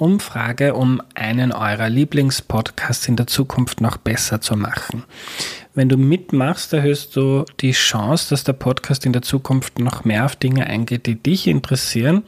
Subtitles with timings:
[0.00, 5.04] Umfrage, um einen eurer Lieblingspodcasts in der Zukunft noch besser zu machen.
[5.74, 10.24] Wenn du mitmachst, erhöhst du die Chance, dass der Podcast in der Zukunft noch mehr
[10.24, 12.24] auf Dinge eingeht, die dich interessieren.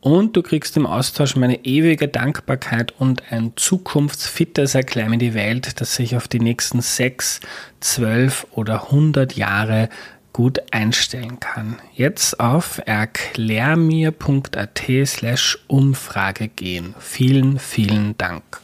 [0.00, 5.80] Und du kriegst im Austausch meine ewige Dankbarkeit und ein zukunftsfittes Erklär mir die Welt,
[5.80, 7.40] das sich auf die nächsten sechs,
[7.78, 9.88] zwölf oder hundert Jahre
[10.32, 11.78] gut einstellen kann.
[11.94, 16.94] Jetzt auf erklärmir.at slash Umfrage gehen.
[16.98, 18.60] Vielen, vielen Dank.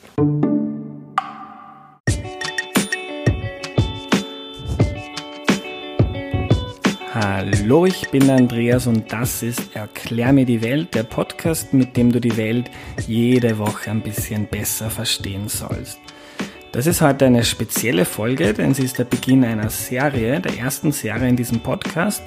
[7.20, 12.12] Hallo, ich bin Andreas und das ist Erklär mir die Welt, der Podcast, mit dem
[12.12, 12.70] du die Welt
[13.06, 15.98] jede Woche ein bisschen besser verstehen sollst.
[16.72, 20.92] Das ist heute eine spezielle Folge, denn sie ist der Beginn einer Serie, der ersten
[20.92, 22.22] Serie in diesem Podcast.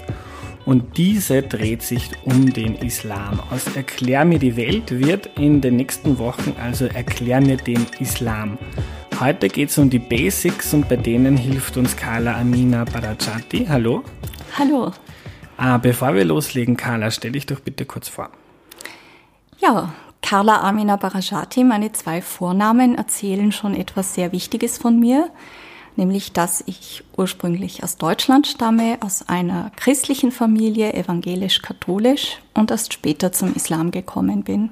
[0.65, 3.39] Und diese dreht sich um den Islam.
[3.51, 8.57] Aus Erklär mir die Welt wird in den nächsten Wochen also Erklär mir den Islam.
[9.19, 13.67] Heute geht es um die Basics und bei denen hilft uns Carla Amina Barajati.
[13.69, 14.03] Hallo.
[14.57, 14.91] Hallo.
[15.57, 18.31] Ah, bevor wir loslegen, Carla, stell dich doch bitte kurz vor.
[19.59, 25.29] Ja, Carla Amina Barajati, meine zwei Vornamen erzählen schon etwas sehr Wichtiges von mir,
[25.97, 33.31] nämlich dass ich ursprünglich aus Deutschland stamme, aus einer christlichen Familie, evangelisch-katholisch und erst später
[33.31, 34.71] zum Islam gekommen bin.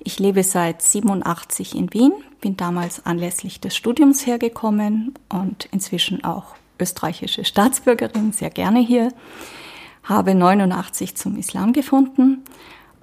[0.00, 6.54] Ich lebe seit 87 in Wien, bin damals anlässlich des Studiums hergekommen und inzwischen auch
[6.78, 9.12] österreichische Staatsbürgerin, sehr gerne hier,
[10.04, 12.44] habe 89 zum Islam gefunden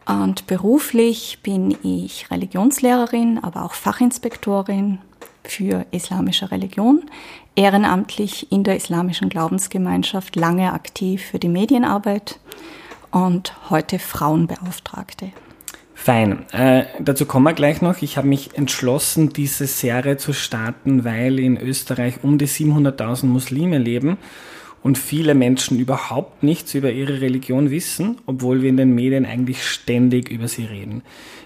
[0.05, 4.99] und beruflich bin ich Religionslehrerin, aber auch Fachinspektorin
[5.43, 7.03] für islamische Religion,
[7.55, 12.39] ehrenamtlich in der islamischen Glaubensgemeinschaft, lange aktiv für die Medienarbeit
[13.11, 15.31] und heute Frauenbeauftragte.
[15.93, 16.45] Fein.
[16.51, 18.01] Äh, dazu kommen wir gleich noch.
[18.01, 23.77] Ich habe mich entschlossen, diese Serie zu starten, weil in Österreich um die 700.000 Muslime
[23.77, 24.17] leben
[24.83, 29.65] und viele Menschen überhaupt nichts über ihre Religion wissen, obwohl wir in den Medien eigentlich
[29.65, 31.01] ständig über sie reden.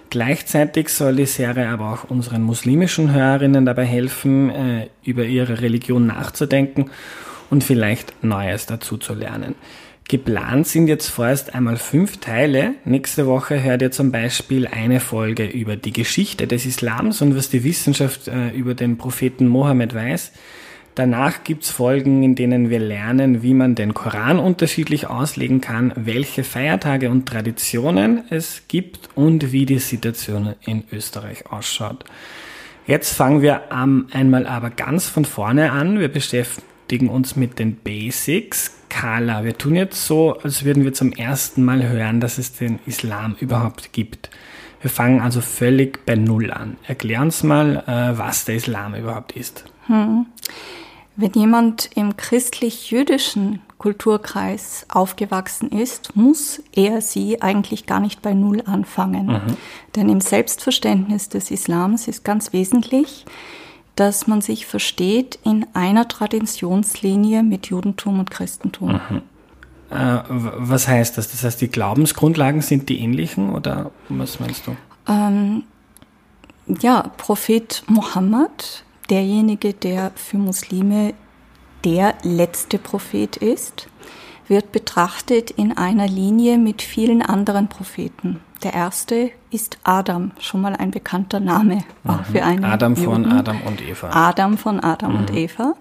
[0.09, 6.07] Gleichzeitig soll die Serie aber auch unseren muslimischen Hörerinnen dabei helfen, äh, über ihre Religion
[6.07, 6.89] nachzudenken
[7.49, 9.55] und vielleicht Neues dazu zu lernen.
[10.09, 12.75] Geplant sind jetzt vorerst einmal fünf Teile.
[12.85, 17.49] Nächste Woche hört ihr zum Beispiel eine Folge über die Geschichte des Islams und was
[17.49, 20.31] die Wissenschaft äh, über den Propheten Mohammed weiß.
[20.97, 26.43] Danach gibt's Folgen, in denen wir lernen, wie man den Koran unterschiedlich auslegen kann, welche
[26.43, 32.03] Feiertage und Traditionen es gibt und wie die Situation in Österreich ausschaut.
[32.87, 35.99] Jetzt fangen wir einmal aber ganz von vorne an.
[35.99, 38.75] Wir beschäftigen uns mit den Basics.
[38.89, 42.79] Carla, wir tun jetzt so, als würden wir zum ersten Mal hören, dass es den
[42.87, 44.31] Islam überhaupt gibt.
[44.81, 46.77] Wir fangen also völlig bei Null an.
[46.87, 49.65] Erklär uns mal, äh, was der Islam überhaupt ist.
[49.85, 50.25] Hm.
[51.19, 58.61] Wenn jemand im christlich-jüdischen Kulturkreis aufgewachsen ist, muss er sie eigentlich gar nicht bei Null
[58.65, 59.25] anfangen.
[59.25, 59.57] Mhm.
[59.95, 63.25] Denn im Selbstverständnis des Islams ist ganz wesentlich,
[63.95, 69.01] dass man sich versteht in einer Traditionslinie mit Judentum und Christentum.
[69.09, 69.21] Mhm.
[69.89, 71.31] Äh, was heißt das?
[71.31, 74.75] Das heißt, die Glaubensgrundlagen sind die ähnlichen oder was meinst du?
[75.07, 75.63] Ähm,
[76.67, 81.13] ja, Prophet Mohammed derjenige, der für Muslime
[81.83, 83.87] der letzte Prophet ist,
[84.47, 88.39] wird betrachtet in einer Linie mit vielen anderen Propheten.
[88.63, 93.25] Der erste ist Adam, schon mal ein bekannter Name, auch für einen Adam Juden.
[93.25, 94.09] von Adam und Eva.
[94.09, 95.19] Adam von Adam mhm.
[95.19, 95.75] und Eva.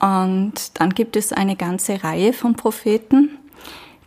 [0.00, 3.38] Und dann gibt es eine ganze Reihe von Propheten,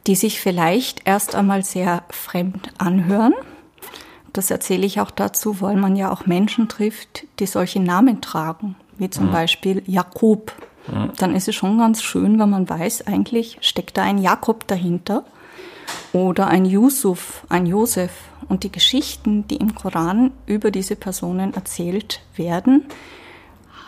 [0.05, 3.33] die sich vielleicht erst einmal sehr fremd anhören,
[4.37, 8.75] das erzähle ich auch dazu, weil man ja auch Menschen trifft, die solche Namen tragen,
[8.97, 9.31] wie zum mhm.
[9.31, 10.51] Beispiel Jakob.
[10.87, 11.11] Mhm.
[11.17, 15.23] Dann ist es schon ganz schön, wenn man weiß, eigentlich steckt da ein Jakob dahinter
[16.13, 18.11] oder ein Yusuf, ein Josef.
[18.47, 22.85] Und die Geschichten, die im Koran über diese Personen erzählt werden,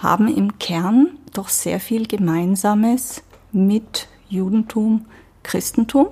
[0.01, 5.05] haben im Kern doch sehr viel Gemeinsames mit Judentum,
[5.43, 6.07] Christentum.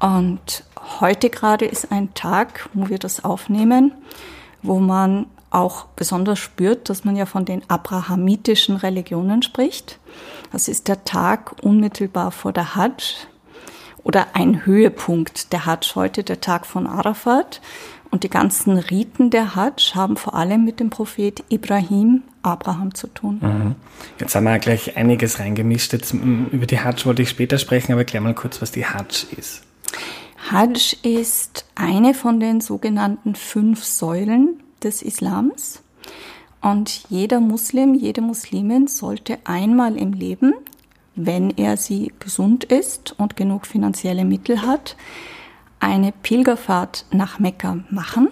[0.00, 0.64] Und
[1.00, 3.92] heute gerade ist ein Tag, wo wir das aufnehmen,
[4.62, 9.98] wo man auch besonders spürt, dass man ja von den abrahamitischen Religionen spricht.
[10.52, 13.26] Das ist der Tag unmittelbar vor der Hajj
[14.02, 17.60] oder ein Höhepunkt der Hajj heute, der Tag von Arafat.
[18.10, 23.06] Und die ganzen Riten der Hajj haben vor allem mit dem Prophet Ibrahim, Abraham zu
[23.06, 23.38] tun.
[23.42, 23.74] Mhm.
[24.18, 25.92] Jetzt haben wir gleich einiges reingemischt.
[25.92, 29.26] Jetzt, über die Hajj wollte ich später sprechen, aber erklär mal kurz, was die Hajj
[29.36, 29.62] ist.
[30.50, 35.82] Hajj ist eine von den sogenannten fünf Säulen des Islams.
[36.62, 40.54] Und jeder Muslim, jede Muslimin sollte einmal im Leben,
[41.14, 44.96] wenn er sie gesund ist und genug finanzielle Mittel hat,
[45.80, 48.28] eine Pilgerfahrt nach Mekka machen.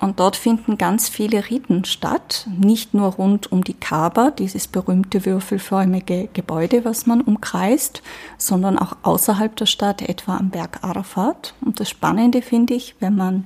[0.00, 5.26] Und dort finden ganz viele Riten statt, nicht nur rund um die Kaaba, dieses berühmte
[5.26, 8.02] würfelförmige Gebäude, was man umkreist,
[8.38, 11.54] sondern auch außerhalb der Stadt, etwa am Berg Arafat.
[11.60, 13.44] Und das Spannende finde ich, wenn man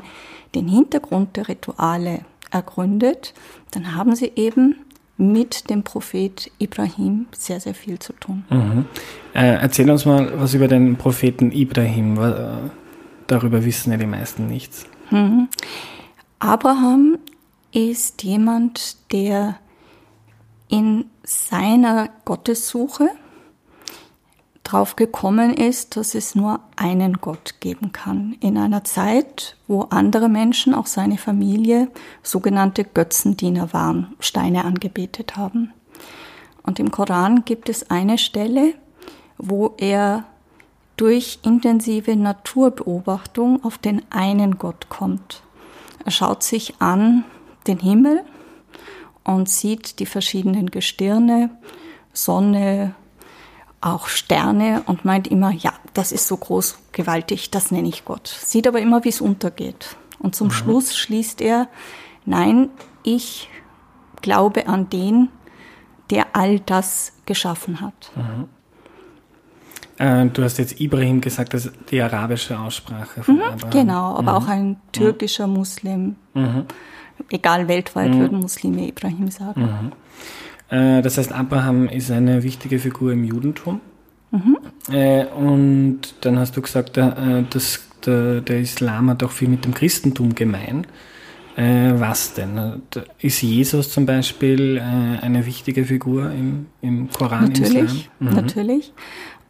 [0.54, 2.20] den Hintergrund der Rituale
[2.52, 3.34] ergründet,
[3.72, 4.76] dann haben sie eben
[5.16, 8.44] mit dem Prophet Ibrahim sehr, sehr viel zu tun.
[8.50, 8.84] Mhm.
[9.32, 12.18] Äh, erzähl uns mal was über den Propheten Ibrahim.
[13.26, 14.86] Darüber wissen ja die meisten nichts.
[15.10, 15.48] Mhm.
[16.44, 17.16] Abraham
[17.72, 19.56] ist jemand, der
[20.68, 23.08] in seiner Gottessuche
[24.62, 28.36] drauf gekommen ist, dass es nur einen Gott geben kann.
[28.40, 31.88] In einer Zeit, wo andere Menschen, auch seine Familie,
[32.22, 35.72] sogenannte Götzendiener waren, Steine angebetet haben.
[36.62, 38.74] Und im Koran gibt es eine Stelle,
[39.38, 40.24] wo er
[40.98, 45.43] durch intensive Naturbeobachtung auf den einen Gott kommt.
[46.04, 47.24] Er schaut sich an
[47.66, 48.24] den Himmel
[49.24, 51.50] und sieht die verschiedenen Gestirne,
[52.12, 52.94] Sonne,
[53.80, 58.28] auch Sterne und meint immer, ja, das ist so groß, gewaltig, das nenne ich Gott.
[58.28, 59.96] Sieht aber immer, wie es untergeht.
[60.18, 60.52] Und zum mhm.
[60.52, 61.68] Schluss schließt er,
[62.24, 62.70] nein,
[63.02, 63.50] ich
[64.22, 65.28] glaube an den,
[66.10, 68.12] der all das geschaffen hat.
[68.14, 68.48] Mhm.
[69.98, 73.70] Äh, du hast jetzt Ibrahim gesagt, das ist die arabische Aussprache von mhm, Abraham.
[73.70, 74.38] Genau, aber mhm.
[74.38, 76.16] auch ein türkischer Muslim.
[76.34, 76.64] Mhm.
[77.30, 78.20] Egal, weltweit mhm.
[78.20, 79.92] würden Muslime Ibrahim sagen.
[80.70, 80.76] Mhm.
[80.76, 83.80] Äh, das heißt, Abraham ist eine wichtige Figur im Judentum.
[84.32, 84.58] Mhm.
[84.90, 89.74] Äh, und dann hast du gesagt, dass der, der Islam hat auch viel mit dem
[89.74, 90.86] Christentum gemein.
[91.56, 92.82] was denn?
[93.20, 94.82] Ist Jesus zum Beispiel
[95.22, 97.44] eine wichtige Figur im, im Koran?
[97.44, 98.92] Natürlich, natürlich.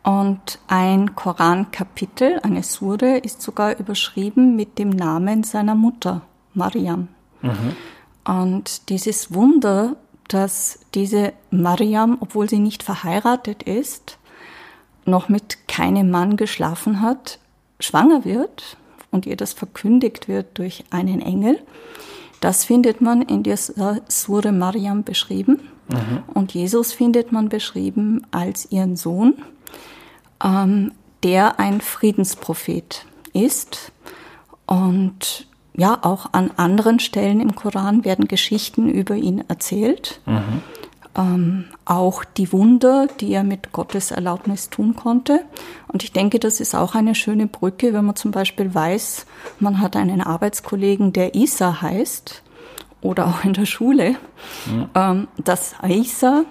[0.05, 6.21] Und ein Korankapitel, eine Sure, ist sogar überschrieben mit dem Namen seiner Mutter,
[6.53, 7.09] Mariam.
[7.41, 7.75] Mhm.
[8.25, 9.97] Und dieses Wunder,
[10.29, 14.19] dass diese Mariam, obwohl sie nicht verheiratet ist,
[15.07, 17.39] noch mit keinem Mann geschlafen hat,
[17.81, 18.77] schwanger wird
[19.11, 21.61] und ihr das verkündigt wird durch einen Engel,
[22.41, 25.61] das findet man in der Sure Mariam beschrieben.
[25.89, 26.23] Mhm.
[26.35, 29.37] Und Jesus findet man beschrieben als ihren Sohn
[30.45, 30.93] ähm,
[31.23, 33.93] der ein Friedensprophet ist.
[34.67, 40.21] Und ja, auch an anderen Stellen im Koran werden Geschichten über ihn erzählt.
[40.27, 40.63] Mhm.
[41.17, 45.45] Ähm, auch die Wunder, die er mit Gottes Erlaubnis tun konnte.
[45.89, 49.27] Und ich denke, das ist auch eine schöne Brücke, wenn man zum Beispiel weiß,
[49.61, 52.43] man hat einen Arbeitskollegen, der Isa heißt,
[53.01, 54.17] oder auch in der Schule,
[54.67, 54.89] mhm.
[54.95, 56.45] ähm, dass Isa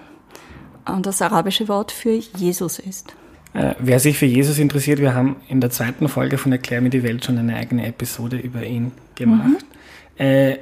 [0.86, 3.14] äh, das arabische Wort für Jesus ist.
[3.54, 6.90] Äh, wer sich für Jesus interessiert, wir haben in der zweiten Folge von Erklär mir
[6.90, 9.48] die Welt schon eine eigene Episode über ihn gemacht.
[9.48, 9.56] Mhm.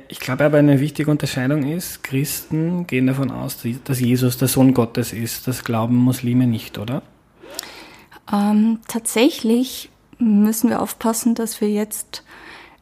[0.08, 4.72] Ich glaube aber eine wichtige Unterscheidung ist, Christen gehen davon aus, dass Jesus der Sohn
[4.72, 5.46] Gottes ist.
[5.46, 7.02] Das glauben Muslime nicht, oder?
[8.32, 12.25] Ähm, tatsächlich müssen wir aufpassen, dass wir jetzt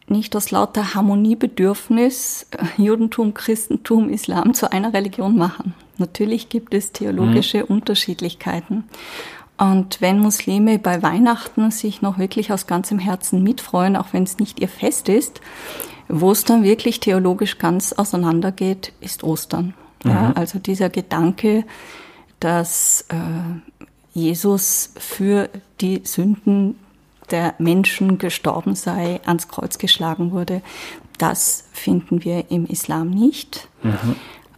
[0.07, 5.75] nicht aus lauter Harmoniebedürfnis äh, Judentum, Christentum, Islam zu einer Religion machen.
[5.99, 7.77] Natürlich gibt es theologische mhm.
[7.77, 8.85] Unterschiedlichkeiten.
[9.61, 14.39] Und wenn Muslime bei Weihnachten sich noch wirklich aus ganzem Herzen mitfreuen, auch wenn es
[14.39, 15.43] nicht ihr Fest ist,
[16.09, 19.75] wo es dann wirklich theologisch ganz auseinandergeht, ist Ostern.
[20.03, 20.11] Mhm.
[20.11, 21.65] Ja, also dieser Gedanke,
[22.41, 23.17] dass äh,
[24.15, 25.51] Jesus für
[25.83, 26.77] die Sünden
[27.31, 30.63] der Menschen gestorben sei, ans Kreuz geschlagen wurde,
[31.19, 33.69] das finden wir im Islam nicht.
[33.83, 34.17] Mhm.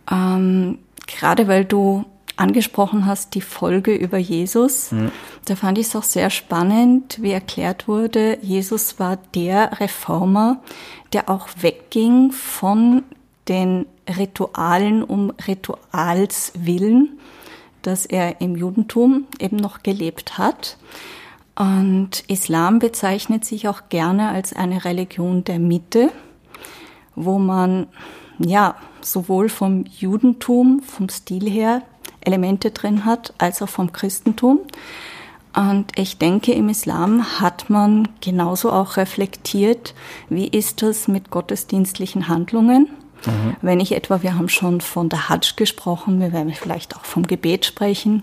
[0.09, 0.79] Ähm,
[1.09, 2.05] gerade weil du
[2.43, 4.93] angesprochen hast, die Folge über Jesus.
[4.93, 5.11] Mhm.
[5.47, 10.61] Da fand ich es auch sehr spannend, wie erklärt wurde, Jesus war der Reformer,
[11.13, 13.03] der auch wegging von
[13.49, 13.87] den
[14.19, 17.19] Ritualen um Rituals willen,
[17.83, 20.77] dass er im Judentum eben noch gelebt hat.
[21.55, 26.11] Und Islam bezeichnet sich auch gerne als eine Religion der Mitte.
[27.15, 27.89] wo man
[28.39, 31.83] ja sowohl vom Judentum, vom Stil her
[32.21, 34.61] Elemente drin hat, als auch vom Christentum.
[35.55, 39.95] Und ich denke, im Islam hat man genauso auch reflektiert,
[40.31, 42.89] wie ist das mit gottesdienstlichen Handlungen.
[43.27, 43.57] Mhm.
[43.61, 47.27] Wenn ich etwa, wir haben schon von der Hajj gesprochen, wir werden vielleicht auch vom
[47.27, 48.23] Gebet sprechen.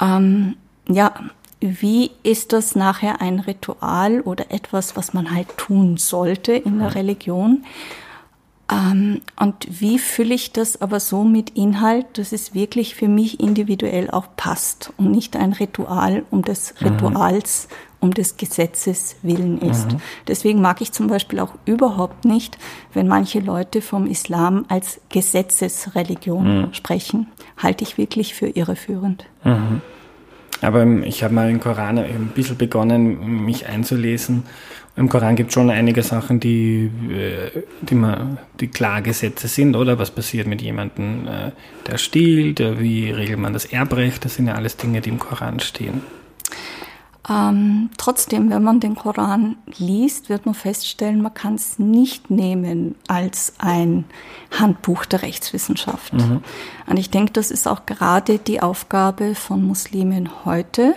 [0.00, 0.56] Ähm,
[0.88, 1.12] ja,
[1.60, 6.94] wie ist das nachher ein Ritual oder etwas, was man halt tun sollte in der
[6.94, 7.64] Religion?
[8.70, 13.40] Ähm, und wie fülle ich das aber so mit Inhalt, dass es wirklich für mich
[13.40, 16.88] individuell auch passt und nicht ein Ritual um des mhm.
[16.88, 17.68] Rituals,
[18.00, 19.92] um des Gesetzes willen ist.
[19.92, 20.00] Mhm.
[20.26, 22.58] Deswegen mag ich zum Beispiel auch überhaupt nicht,
[22.92, 26.74] wenn manche Leute vom Islam als Gesetzesreligion mhm.
[26.74, 27.28] sprechen.
[27.56, 29.24] Halte ich wirklich für irreführend.
[29.44, 29.80] Mhm.
[30.60, 34.44] Aber ich habe mal im Koran ein bisschen begonnen, mich einzulesen
[34.98, 39.76] im Koran gibt es schon einige Sachen, die, äh, die, man, die klar Gesetze sind,
[39.76, 39.96] oder?
[40.00, 41.52] Was passiert mit jemandem, äh,
[41.86, 44.24] der stiehlt, wie regelt man das Erbrecht?
[44.24, 46.02] Das sind ja alles Dinge, die im Koran stehen.
[47.30, 52.94] Ähm, trotzdem, wenn man den Koran liest, wird man feststellen, man kann es nicht nehmen
[53.06, 54.04] als ein
[54.58, 56.14] Handbuch der Rechtswissenschaft.
[56.14, 56.42] Mhm.
[56.86, 60.94] Und ich denke, das ist auch gerade die Aufgabe von Muslimen heute,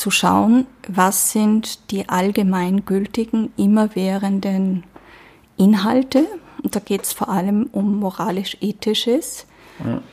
[0.00, 4.84] zu schauen, was sind die allgemeingültigen, immerwährenden
[5.58, 6.26] Inhalte.
[6.62, 9.46] Und da geht es vor allem um moralisch-ethisches.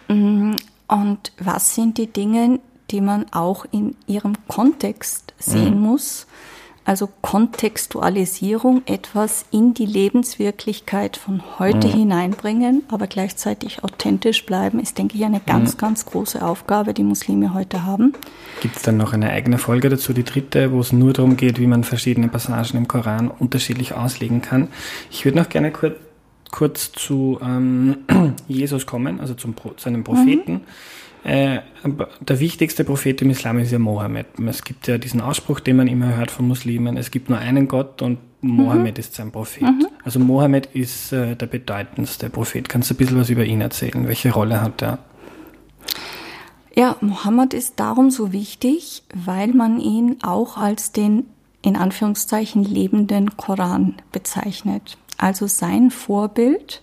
[0.10, 0.56] Mm,
[0.88, 2.60] und was sind die Dinge,
[2.92, 5.82] die man auch in ihrem Kontext sehen mhm.
[5.82, 6.28] muss
[6.88, 11.92] also Kontextualisierung, etwas in die Lebenswirklichkeit von heute mhm.
[11.92, 15.80] hineinbringen, aber gleichzeitig authentisch bleiben, ist, denke ich, eine ganz, mhm.
[15.80, 18.14] ganz große Aufgabe, die Muslime heute haben.
[18.62, 21.60] Gibt es dann noch eine eigene Folge dazu, die dritte, wo es nur darum geht,
[21.60, 24.70] wie man verschiedene Passagen im Koran unterschiedlich auslegen kann?
[25.12, 25.98] Ich würde noch gerne kurz,
[26.52, 27.98] kurz zu ähm,
[28.48, 30.54] Jesus kommen, also zum, zu einem Propheten.
[30.54, 30.62] Mhm
[31.28, 31.60] äh,
[32.22, 34.28] der wichtigste Prophet im Islam ist ja Mohammed.
[34.48, 37.68] Es gibt ja diesen Ausspruch, den man immer hört von Muslimen, es gibt nur einen
[37.68, 39.00] Gott und Mohammed mhm.
[39.00, 39.64] ist sein Prophet.
[39.64, 39.88] Mhm.
[40.06, 42.70] Also Mohammed ist äh, der bedeutendste Prophet.
[42.70, 44.08] Kannst du ein bisschen was über ihn erzählen?
[44.08, 45.00] Welche Rolle hat er?
[46.76, 51.26] Ja, Mohammed ist darum so wichtig, weil man ihn auch als den
[51.62, 54.98] in Anführungszeichen lebenden Koran bezeichnet.
[55.18, 56.82] Also sein Vorbild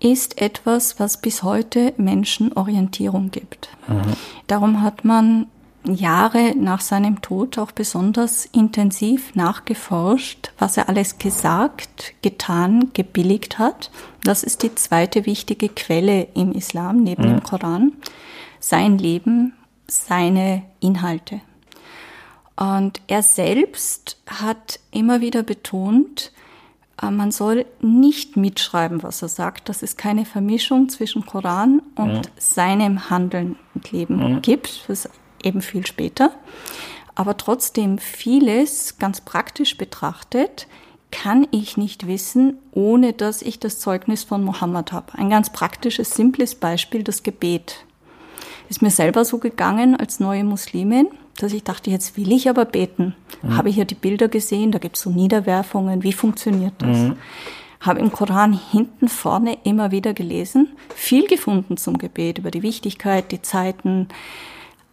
[0.00, 3.70] ist etwas, was bis heute Menschen Orientierung gibt.
[3.88, 4.12] Mhm.
[4.46, 5.46] Darum hat man
[5.84, 13.90] Jahre nach seinem Tod auch besonders intensiv nachgeforscht, was er alles gesagt, getan, gebilligt hat.
[14.22, 17.28] Das ist die zweite wichtige Quelle im Islam neben mhm.
[17.28, 17.92] dem Koran.
[18.60, 19.54] Sein Leben,
[19.86, 21.40] seine Inhalte.
[22.56, 26.32] Und er selbst hat immer wieder betont,
[27.02, 32.22] man soll nicht mitschreiben, was er sagt, dass es keine Vermischung zwischen Koran und ja.
[32.38, 34.38] seinem Handeln und Leben ja.
[34.40, 34.88] gibt.
[34.88, 35.10] Das ist
[35.42, 36.32] eben viel später.
[37.14, 40.66] Aber trotzdem vieles ganz praktisch betrachtet
[41.10, 45.14] kann ich nicht wissen, ohne dass ich das Zeugnis von Mohammed habe.
[45.14, 47.84] Ein ganz praktisches, simples Beispiel, das Gebet.
[48.68, 52.64] Ist mir selber so gegangen als neue Muslimin dass ich dachte, jetzt will ich aber
[52.64, 53.14] beten.
[53.42, 53.56] Mhm.
[53.56, 56.96] Habe ich ja die Bilder gesehen, da gibt es so Niederwerfungen, wie funktioniert das?
[56.96, 57.16] Mhm.
[57.80, 63.30] Habe im Koran hinten vorne immer wieder gelesen, viel gefunden zum Gebet über die Wichtigkeit,
[63.30, 64.08] die Zeiten,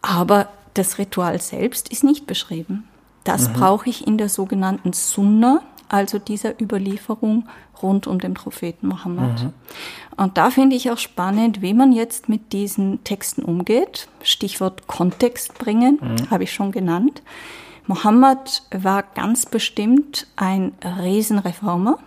[0.02, 2.84] aber das Ritual selbst ist nicht beschrieben.
[3.24, 3.54] Das mhm.
[3.54, 7.48] brauche ich in der sogenannten Sunna, also dieser Überlieferung
[7.82, 9.42] rund um den Propheten Mohammed.
[9.42, 9.52] Mhm.
[10.16, 14.08] Und da finde ich auch spannend, wie man jetzt mit diesen Texten umgeht.
[14.22, 16.30] Stichwort Kontext bringen, mhm.
[16.30, 17.22] habe ich schon genannt.
[17.86, 21.98] Mohammed war ganz bestimmt ein Riesenreformer.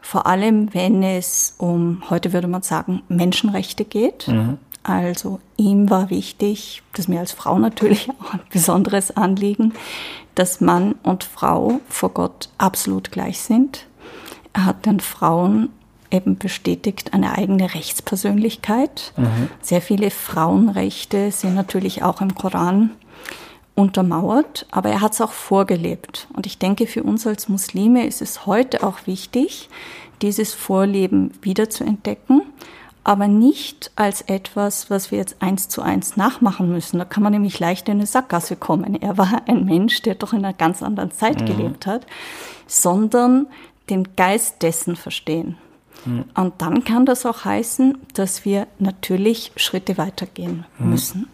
[0.00, 4.26] Vor allem, wenn es um, heute würde man sagen, Menschenrechte geht.
[4.28, 4.58] Mhm.
[4.82, 9.74] Also ihm war wichtig, das ist mir als Frau natürlich auch ein besonderes Anliegen,
[10.34, 13.86] dass Mann und Frau vor Gott absolut gleich sind.
[14.52, 15.70] Er hat den Frauen
[16.10, 19.12] eben bestätigt eine eigene Rechtspersönlichkeit.
[19.16, 19.48] Mhm.
[19.62, 22.90] Sehr viele Frauenrechte sind natürlich auch im Koran
[23.74, 26.28] untermauert, aber er hat es auch vorgelebt.
[26.34, 29.70] Und ich denke, für uns als Muslime ist es heute auch wichtig,
[30.20, 32.42] dieses Vorleben wieder zu entdecken
[33.04, 36.98] aber nicht als etwas, was wir jetzt eins zu eins nachmachen müssen.
[36.98, 39.00] Da kann man nämlich leicht in eine Sackgasse kommen.
[39.00, 41.46] Er war ein Mensch, der doch in einer ganz anderen Zeit mhm.
[41.46, 42.06] gelebt hat,
[42.66, 43.48] sondern
[43.92, 45.56] den Geist dessen verstehen.
[46.04, 46.24] Mhm.
[46.34, 50.90] Und dann kann das auch heißen, dass wir natürlich Schritte weitergehen mhm.
[50.90, 51.28] müssen.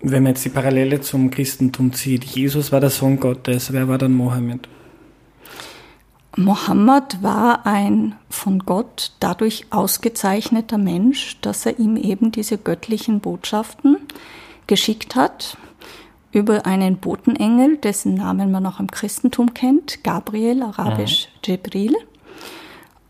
[0.00, 3.98] Wenn man jetzt die Parallele zum Christentum zieht, Jesus war der Sohn Gottes, wer war
[3.98, 4.68] dann Mohammed?
[6.36, 13.98] Mohammed war ein von Gott dadurch ausgezeichneter Mensch, dass er ihm eben diese göttlichen Botschaften
[14.66, 15.56] geschickt hat
[16.32, 21.40] über einen Botenengel, dessen Namen man auch im Christentum kennt, Gabriel, arabisch mhm.
[21.44, 21.96] Jibril,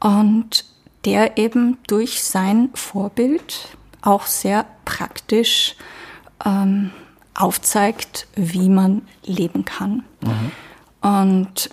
[0.00, 0.64] und
[1.04, 5.76] der eben durch sein Vorbild auch sehr praktisch
[6.44, 6.90] ähm,
[7.34, 10.04] aufzeigt, wie man leben kann.
[10.20, 10.52] Mhm.
[11.08, 11.70] Und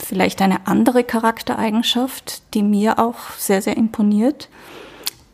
[0.00, 4.48] vielleicht eine andere Charaktereigenschaft, die mir auch sehr, sehr imponiert,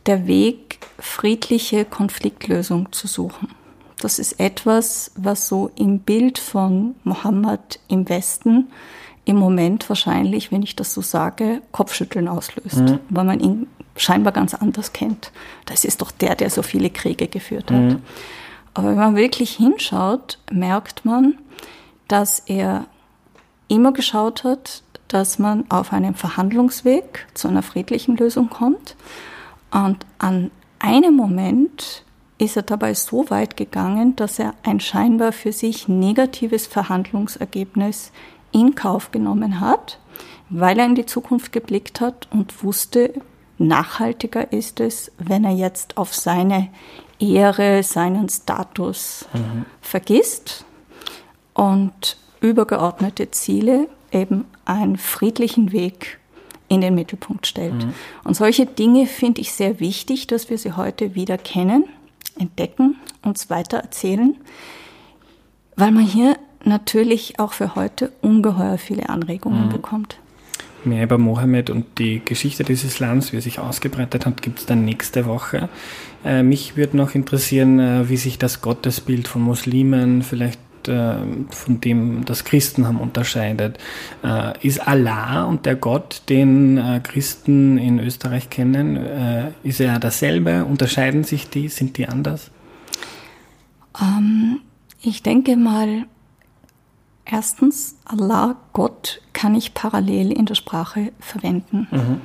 [0.05, 3.49] der Weg, friedliche Konfliktlösung zu suchen.
[3.99, 8.67] Das ist etwas, was so im Bild von Mohammed im Westen
[9.25, 12.99] im Moment wahrscheinlich, wenn ich das so sage, Kopfschütteln auslöst, mhm.
[13.09, 15.31] weil man ihn scheinbar ganz anders kennt.
[15.65, 17.77] Das ist doch der, der so viele Kriege geführt hat.
[17.77, 18.01] Mhm.
[18.73, 21.37] Aber wenn man wirklich hinschaut, merkt man,
[22.07, 22.85] dass er
[23.67, 28.95] immer geschaut hat, dass man auf einem Verhandlungsweg zu einer friedlichen Lösung kommt.
[29.71, 32.03] Und an einem Moment
[32.39, 38.11] ist er dabei so weit gegangen, dass er ein scheinbar für sich negatives Verhandlungsergebnis
[38.51, 39.99] in Kauf genommen hat,
[40.49, 43.13] weil er in die Zukunft geblickt hat und wusste,
[43.57, 46.69] nachhaltiger ist es, wenn er jetzt auf seine
[47.19, 49.65] Ehre, seinen Status mhm.
[49.81, 50.65] vergisst
[51.53, 56.19] und übergeordnete Ziele, eben einen friedlichen Weg
[56.69, 57.73] in den Mittelpunkt stellt.
[57.73, 57.93] Mhm.
[58.23, 61.83] Und solche Dinge finde ich sehr wichtig, dass wir sie heute wieder kennen,
[62.39, 64.35] entdecken, uns weiter erzählen,
[65.75, 69.69] weil man hier natürlich auch für heute ungeheuer viele Anregungen mhm.
[69.69, 70.17] bekommt.
[70.85, 74.65] Mehr über Mohammed und die Geschichte dieses Landes, wie er sich ausgebreitet hat, gibt es
[74.65, 75.67] dann nächste Woche.
[76.23, 82.25] Äh, mich würde noch interessieren, äh, wie sich das Gottesbild von Muslimen vielleicht von dem
[82.25, 83.77] das Christen haben unterscheidet.
[84.23, 88.97] Äh, ist Allah und der Gott, den äh, Christen in Österreich kennen,
[89.63, 90.65] ist er dasselbe?
[90.65, 91.67] Unterscheiden sich die?
[91.67, 92.51] Sind die anders?
[93.99, 94.61] Ähm,
[95.01, 96.05] ich denke mal,
[97.25, 101.87] erstens, Allah, Gott, kann ich parallel in der Sprache verwenden.
[101.91, 102.21] Mhm.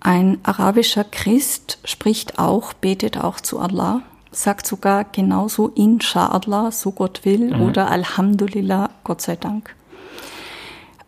[0.00, 7.24] Ein arabischer Christ spricht auch, betet auch zu Allah sagt sogar genauso Inshallah, so Gott
[7.24, 7.62] will, mhm.
[7.62, 9.74] oder Alhamdulillah, Gott sei Dank.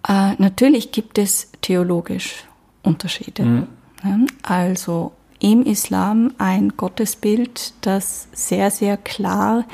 [0.08, 2.44] Äh, natürlich gibt es theologisch
[2.82, 3.44] Unterschiede.
[3.44, 4.26] Mhm.
[4.42, 9.64] Also im Islam ein Gottesbild, das sehr, sehr klar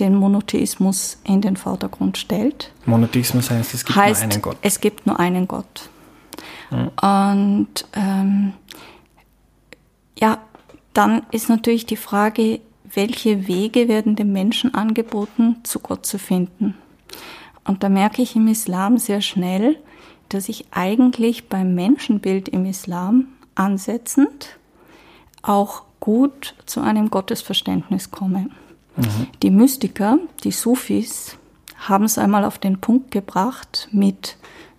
[0.00, 2.72] den Monotheismus in den Vordergrund stellt.
[2.84, 4.56] Monotheismus heißt, es gibt heißt, nur einen Gott.
[4.62, 5.88] Es gibt nur einen Gott.
[6.70, 6.90] Mhm.
[7.00, 8.52] Und ähm,
[10.18, 10.38] ja,
[10.92, 12.60] dann ist natürlich die Frage,
[12.96, 16.74] welche Wege werden dem Menschen angeboten, zu Gott zu finden.
[17.64, 19.76] Und da merke ich im Islam sehr schnell,
[20.28, 24.58] dass ich eigentlich beim Menschenbild im Islam ansetzend
[25.42, 28.48] auch gut zu einem Gottesverständnis komme.
[28.96, 29.26] Mhm.
[29.42, 31.36] Die Mystiker, die Sufis,
[31.76, 34.36] haben es einmal auf den Punkt gebracht mit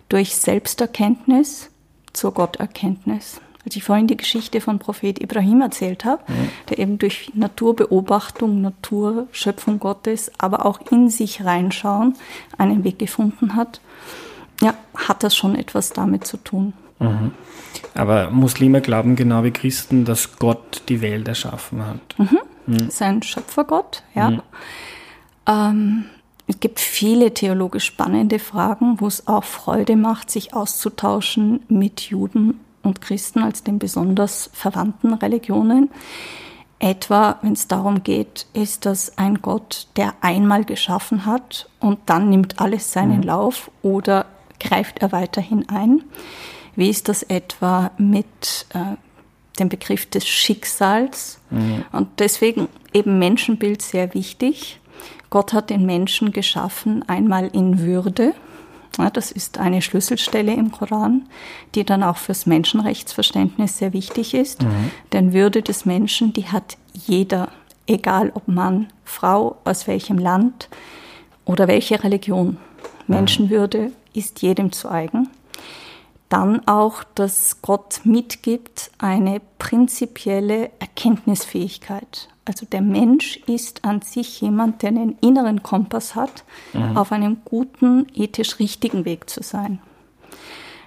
[0.08, 1.70] durch Selbsterkenntnis
[2.12, 6.48] zur Gotterkenntnis als ich vorhin die Geschichte von Prophet Ibrahim erzählt habe, mhm.
[6.70, 12.14] der eben durch Naturbeobachtung, Naturschöpfung Gottes, aber auch in sich reinschauen,
[12.56, 13.82] einen Weg gefunden hat,
[14.62, 16.72] ja, hat das schon etwas damit zu tun.
[16.98, 17.32] Mhm.
[17.92, 22.18] Aber Muslime glauben genau wie Christen, dass Gott die Welt erschaffen hat.
[22.18, 22.38] Mhm.
[22.66, 22.90] Mhm.
[22.90, 24.30] Sein Schöpfergott, ja.
[24.30, 24.42] Mhm.
[25.46, 26.04] Ähm,
[26.46, 32.60] es gibt viele theologisch spannende Fragen, wo es auch Freude macht, sich auszutauschen mit Juden
[32.88, 35.90] und Christen als den besonders verwandten Religionen.
[36.80, 42.30] Etwa, wenn es darum geht, ist das ein Gott, der einmal geschaffen hat und dann
[42.30, 43.24] nimmt alles seinen mhm.
[43.24, 44.26] Lauf oder
[44.60, 46.04] greift er weiterhin ein?
[46.76, 48.96] Wie ist das etwa mit äh,
[49.58, 51.40] dem Begriff des Schicksals?
[51.50, 51.84] Mhm.
[51.90, 54.80] Und deswegen eben Menschenbild sehr wichtig.
[55.30, 58.34] Gott hat den Menschen geschaffen, einmal in Würde,
[58.98, 61.26] ja, das ist eine Schlüsselstelle im Koran,
[61.74, 64.62] die dann auch fürs Menschenrechtsverständnis sehr wichtig ist.
[64.62, 64.90] Mhm.
[65.12, 67.48] Denn Würde des Menschen, die hat jeder,
[67.86, 70.68] egal ob Mann, Frau, aus welchem Land
[71.44, 72.48] oder welche Religion.
[73.06, 73.14] Mhm.
[73.14, 75.28] Menschenwürde ist jedem zu eigen.
[76.28, 82.28] Dann auch, dass Gott mitgibt eine prinzipielle Erkenntnisfähigkeit.
[82.44, 86.96] Also der Mensch ist an sich jemand, der einen inneren Kompass hat, mhm.
[86.96, 89.80] auf einem guten, ethisch richtigen Weg zu sein.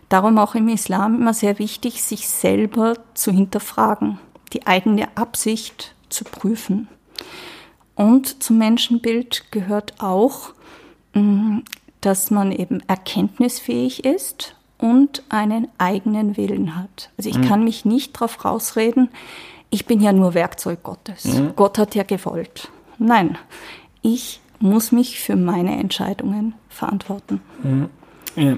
[0.09, 4.19] Darum auch im Islam immer sehr wichtig, sich selber zu hinterfragen,
[4.53, 6.87] die eigene Absicht zu prüfen.
[7.95, 10.53] Und zum Menschenbild gehört auch,
[11.13, 11.59] mm,
[12.01, 17.09] dass man eben erkenntnisfähig ist und einen eigenen Willen hat.
[17.17, 17.45] Also ich mhm.
[17.45, 19.09] kann mich nicht darauf rausreden,
[19.69, 21.23] ich bin ja nur Werkzeug Gottes.
[21.23, 21.53] Mhm.
[21.55, 22.69] Gott hat ja gewollt.
[22.99, 23.37] Nein,
[24.01, 27.41] ich muss mich für meine Entscheidungen verantworten.
[27.63, 27.89] Mhm.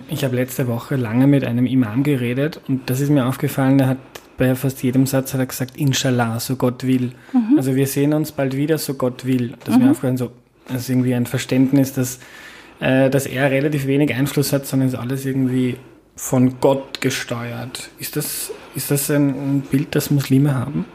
[0.07, 3.88] Ich habe letzte Woche lange mit einem Imam geredet und das ist mir aufgefallen, der
[3.88, 3.97] hat
[4.38, 7.12] bei fast jedem Satz hat er gesagt, Inshallah, so Gott will.
[7.33, 7.57] Mhm.
[7.57, 9.53] Also wir sehen uns bald wieder, so Gott will.
[9.59, 9.91] Das ist mir mhm.
[9.91, 10.31] aufgefallen, so,
[10.67, 12.19] das ist irgendwie ein Verständnis, dass,
[12.79, 15.77] äh, dass er relativ wenig Einfluss hat, sondern ist alles irgendwie
[16.15, 17.89] von Gott gesteuert.
[17.99, 20.86] Ist das, ist das ein, Bild, das Muslime haben?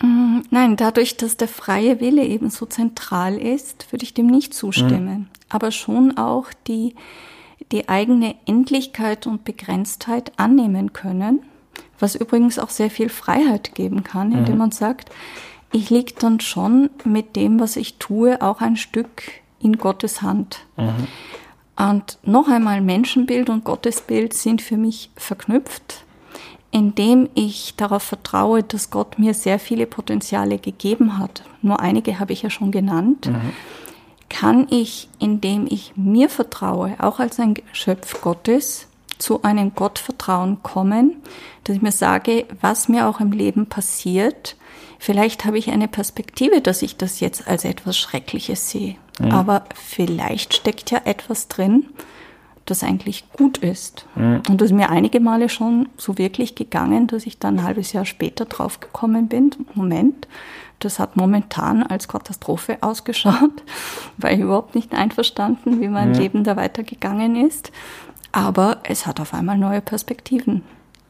[0.00, 4.54] Mm, nein, dadurch, dass der freie Wille eben so zentral ist, würde ich dem nicht
[4.54, 5.18] zustimmen.
[5.18, 5.28] Mhm.
[5.48, 6.94] Aber schon auch die,
[7.70, 11.40] die eigene Endlichkeit und Begrenztheit annehmen können,
[11.98, 14.58] was übrigens auch sehr viel Freiheit geben kann, indem mhm.
[14.58, 15.10] man sagt,
[15.70, 19.22] ich liege dann schon mit dem, was ich tue, auch ein Stück
[19.60, 20.60] in Gottes Hand.
[20.76, 21.08] Mhm.
[21.76, 26.04] Und noch einmal, Menschenbild und Gottesbild sind für mich verknüpft,
[26.70, 31.42] indem ich darauf vertraue, dass Gott mir sehr viele Potenziale gegeben hat.
[31.62, 33.26] Nur einige habe ich ja schon genannt.
[33.26, 33.52] Mhm.
[34.28, 41.22] Kann ich, indem ich mir vertraue, auch als ein Geschöpf Gottes, zu einem Gottvertrauen kommen,
[41.64, 44.56] dass ich mir sage, was mir auch im Leben passiert,
[44.98, 48.96] vielleicht habe ich eine Perspektive, dass ich das jetzt als etwas Schreckliches sehe.
[49.18, 49.30] Mhm.
[49.30, 51.86] Aber vielleicht steckt ja etwas drin,
[52.66, 54.06] das eigentlich gut ist.
[54.14, 54.42] Mhm.
[54.48, 57.92] Und das ist mir einige Male schon so wirklich gegangen, dass ich dann ein halbes
[57.92, 59.50] Jahr später draufgekommen bin.
[59.74, 60.26] Moment,
[60.78, 63.62] das hat momentan als Katastrophe ausgeschaut,
[64.16, 66.14] war ich überhaupt nicht einverstanden, wie mein mhm.
[66.14, 67.70] Leben da weitergegangen ist.
[68.32, 70.62] Aber es hat auf einmal neue Perspektiven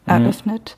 [0.04, 0.76] eröffnet.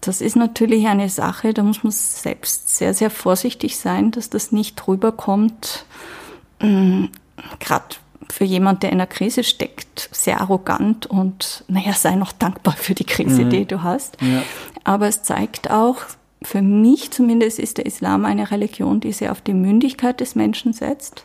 [0.00, 4.52] Das ist natürlich eine Sache, da muss man selbst sehr, sehr vorsichtig sein, dass das
[4.52, 5.84] nicht rüberkommt,
[6.58, 7.96] gerade
[8.30, 12.94] für jemand, der in einer Krise steckt, sehr arrogant und naja, sei noch dankbar für
[12.94, 13.50] die Krise, mhm.
[13.50, 14.16] die du hast.
[14.20, 14.42] Ja.
[14.82, 15.98] Aber es zeigt auch,
[16.42, 20.72] für mich zumindest ist der Islam eine Religion, die sehr auf die Mündigkeit des Menschen
[20.72, 21.24] setzt.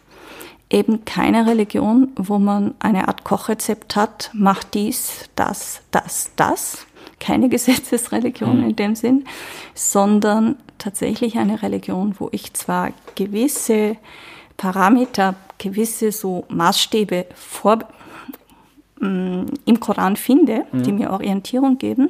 [0.69, 6.85] Eben keine Religion, wo man eine Art Kochrezept hat, mach dies, das, das, das.
[7.19, 8.69] Keine Gesetzesreligion mhm.
[8.69, 9.25] in dem Sinn,
[9.73, 13.97] sondern tatsächlich eine Religion, wo ich zwar gewisse
[14.59, 17.79] Parameter, gewisse so Maßstäbe vor,
[18.99, 20.83] mm, im Koran finde, mhm.
[20.83, 22.07] die mir Orientierung geben,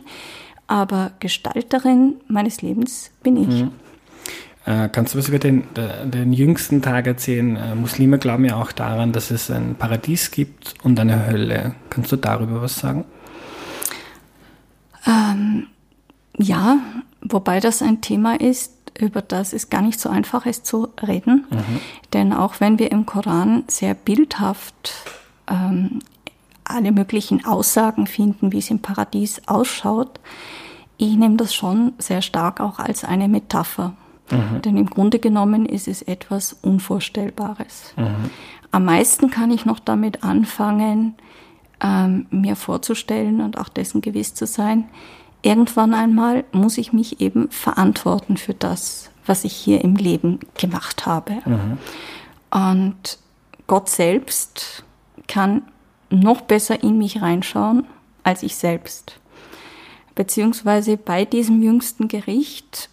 [0.65, 3.63] aber Gestalterin meines Lebens bin ich.
[3.63, 3.71] Mhm.
[4.65, 5.63] Äh, kannst du was über den,
[6.05, 7.55] den jüngsten Tag erzählen?
[7.55, 11.75] Äh, Muslime glauben ja auch daran, dass es ein Paradies gibt und eine Hölle.
[11.91, 13.05] Kannst du darüber was sagen?
[15.05, 15.67] Ähm,
[16.35, 16.79] ja,
[17.21, 21.45] wobei das ein Thema ist, über das es gar nicht so einfach ist zu reden.
[21.49, 21.79] Mhm.
[22.13, 24.93] Denn auch wenn wir im Koran sehr bildhaft
[25.47, 25.99] ähm,
[26.63, 30.19] alle möglichen Aussagen finden, wie es im Paradies ausschaut,
[30.97, 33.93] ich nehme das schon sehr stark auch als eine Metapher.
[34.29, 34.62] Mhm.
[34.62, 37.93] Denn im Grunde genommen ist es etwas Unvorstellbares.
[37.95, 38.29] Mhm.
[38.71, 41.15] Am meisten kann ich noch damit anfangen,
[41.81, 44.85] ähm, mir vorzustellen und auch dessen gewiss zu sein,
[45.41, 51.06] irgendwann einmal muss ich mich eben verantworten für das, was ich hier im Leben gemacht
[51.06, 51.38] habe.
[51.45, 51.78] Mhm.
[52.52, 53.19] Und
[53.67, 54.84] Gott selbst
[55.28, 55.63] kann
[56.10, 57.86] noch besser in mich reinschauen
[58.23, 59.19] als ich selbst.
[60.15, 62.89] Beziehungsweise bei diesem jüngsten Gericht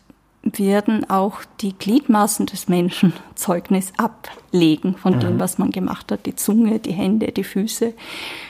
[0.54, 5.20] werden auch die Gliedmaßen des Menschen Zeugnis ablegen von mhm.
[5.20, 6.26] dem, was man gemacht hat.
[6.26, 7.94] Die Zunge, die Hände, die Füße.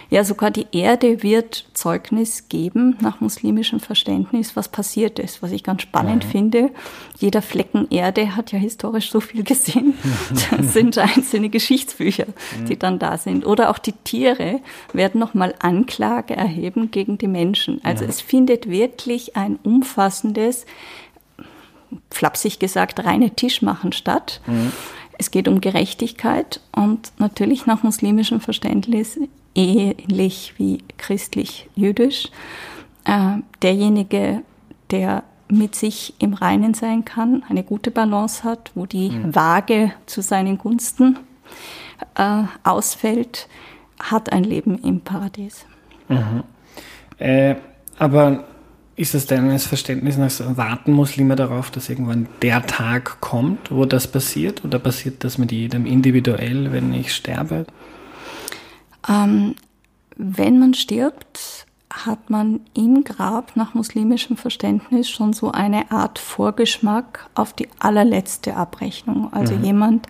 [0.09, 5.64] Ja, sogar die Erde wird Zeugnis geben nach muslimischem Verständnis, was passiert ist, was ich
[5.64, 6.30] ganz spannend mhm.
[6.30, 6.70] finde.
[7.18, 9.94] Jeder Flecken Erde hat ja historisch so viel gesehen.
[10.56, 12.26] Das sind einzelne Geschichtsbücher,
[12.68, 12.78] die mhm.
[12.78, 13.44] dann da sind.
[13.44, 14.61] Oder auch die Tiere
[14.92, 17.80] werden nochmal Anklage erheben gegen die Menschen.
[17.85, 20.66] Also es findet wirklich ein umfassendes
[22.11, 24.40] flapsig gesagt, reine Tischmachen statt.
[24.46, 24.72] Mhm.
[25.18, 29.18] Es geht um Gerechtigkeit und natürlich nach muslimischem Verständnis
[29.54, 32.28] ähnlich wie christlich-jüdisch.
[33.04, 34.42] Äh, derjenige,
[34.90, 39.35] der mit sich im Reinen sein kann, eine gute Balance hat, wo die mhm.
[39.35, 41.18] Waage zu seinen Gunsten
[42.16, 43.48] äh, ausfällt,
[44.00, 45.64] hat ein Leben im Paradies.
[46.09, 46.42] Mhm.
[47.18, 47.56] Äh,
[47.98, 48.44] aber
[48.96, 54.06] ist es deines Verständnisses nach, warten Muslime darauf, dass irgendwann der Tag kommt, wo das
[54.06, 54.64] passiert?
[54.64, 57.66] Oder passiert das mit jedem individuell, wenn ich sterbe?
[59.06, 59.54] Ähm,
[60.16, 67.28] wenn man stirbt, hat man im Grab nach muslimischem Verständnis schon so eine Art Vorgeschmack
[67.35, 69.32] auf die allerletzte Abrechnung.
[69.32, 69.64] Also mhm.
[69.64, 70.06] jemand,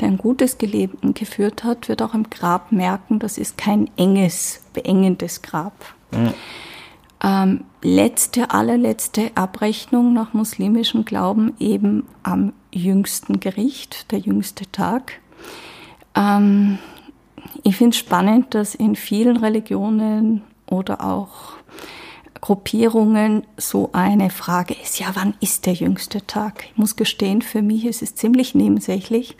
[0.00, 4.62] der ein gutes Leben geführt hat, wird auch im Grab merken, das ist kein enges,
[4.72, 5.74] beengendes Grab.
[6.12, 6.34] Mhm.
[7.22, 15.14] Ähm, letzte, allerletzte Abrechnung nach muslimischem Glauben eben am jüngsten Gericht, der jüngste Tag.
[16.14, 16.78] Ähm,
[17.64, 21.58] ich finde es spannend, dass in vielen Religionen oder auch
[22.40, 26.66] Gruppierungen so eine Frage ist, ja, wann ist der jüngste Tag?
[26.70, 29.36] Ich muss gestehen, für mich ist es ziemlich nebensächlich,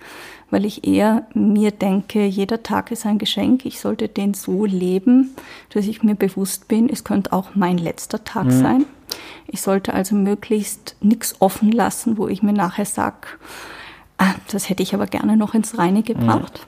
[0.51, 3.67] weil ich eher mir denke, jeder Tag ist ein Geschenk.
[3.67, 5.35] Ich sollte den so leben,
[5.71, 8.63] dass ich mir bewusst bin, es könnte auch mein letzter Tag mhm.
[8.63, 8.87] sein.
[9.47, 13.29] Ich sollte also möglichst nichts offen lassen, wo ich mir nachher sage,
[14.19, 16.67] ah, das hätte ich aber gerne noch ins Reine gebracht.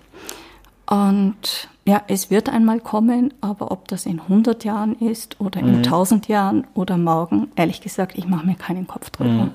[0.91, 0.97] Mhm.
[0.97, 5.71] Und ja, es wird einmal kommen, aber ob das in 100 Jahren ist oder in
[5.71, 5.77] mhm.
[5.79, 9.31] 1000 Jahren oder morgen, ehrlich gesagt, ich mache mir keinen Kopf drüber.
[9.31, 9.51] Mhm.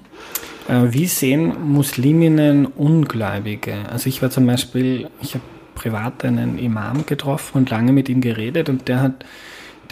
[0.68, 3.76] Äh, wie sehen Musliminnen Ungläubige?
[3.92, 5.44] Also ich war zum Beispiel, ich habe
[5.76, 9.26] privat einen Imam getroffen und lange mit ihm geredet und der hat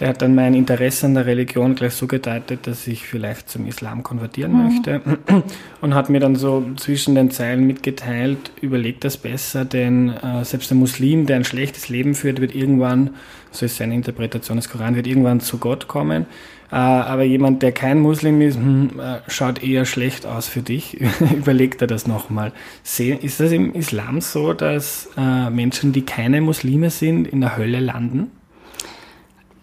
[0.00, 3.66] der hat dann mein Interesse an der Religion gleich so gedeutet, dass ich vielleicht zum
[3.66, 4.64] Islam konvertieren mhm.
[4.64, 5.00] möchte
[5.80, 10.70] und hat mir dann so zwischen den Zeilen mitgeteilt, überlegt das besser, denn äh, selbst
[10.72, 13.10] ein Muslim, der ein schlechtes Leben führt, wird irgendwann,
[13.50, 16.26] so ist seine Interpretation des Koran, wird irgendwann zu Gott kommen.
[16.72, 21.00] Äh, aber jemand, der kein Muslim ist, hm, äh, schaut eher schlecht aus für dich.
[21.36, 22.52] Überlegt er das nochmal.
[22.82, 27.78] Ist das im Islam so, dass äh, Menschen, die keine Muslime sind, in der Hölle
[27.78, 28.32] landen?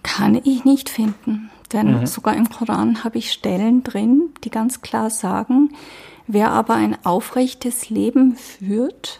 [0.03, 1.49] Kann ich nicht finden.
[1.73, 2.05] Denn mhm.
[2.05, 5.73] sogar im Koran habe ich Stellen drin, die ganz klar sagen,
[6.27, 9.19] wer aber ein aufrechtes Leben führt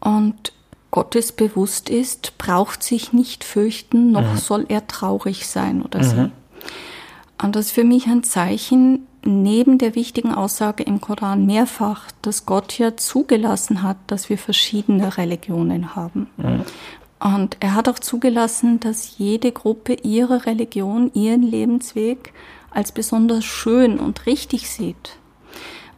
[0.00, 0.52] und
[0.90, 4.36] Gottes bewusst ist, braucht sich nicht fürchten, noch mhm.
[4.36, 6.04] soll er traurig sein oder mhm.
[6.04, 6.30] sie.
[7.42, 12.46] Und das ist für mich ein Zeichen, neben der wichtigen Aussage im Koran mehrfach, dass
[12.46, 16.28] Gott ja zugelassen hat, dass wir verschiedene Religionen haben.
[16.36, 16.64] Mhm.
[17.22, 22.32] Und er hat auch zugelassen, dass jede Gruppe ihre Religion, ihren Lebensweg
[22.70, 25.18] als besonders schön und richtig sieht.